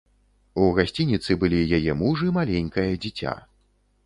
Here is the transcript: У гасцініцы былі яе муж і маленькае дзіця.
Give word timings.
У 0.61 0.69
гасцініцы 0.79 1.31
былі 1.43 1.59
яе 1.79 1.93
муж 2.01 2.17
і 2.29 2.31
маленькае 2.39 2.89
дзіця. 3.05 3.37